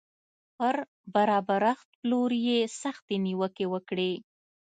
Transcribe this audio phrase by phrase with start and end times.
[0.57, 0.75] پر
[1.15, 4.11] برابرښت پلور یې سختې نیوکې وکړې